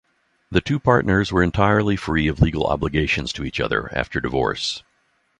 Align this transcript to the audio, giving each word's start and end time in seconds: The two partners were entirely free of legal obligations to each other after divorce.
The 0.49 0.61
two 0.61 0.79
partners 0.79 1.31
were 1.31 1.43
entirely 1.43 1.95
free 1.95 2.27
of 2.27 2.41
legal 2.41 2.65
obligations 2.65 3.31
to 3.33 3.45
each 3.45 3.59
other 3.59 3.95
after 3.95 4.19
divorce. 4.19 4.81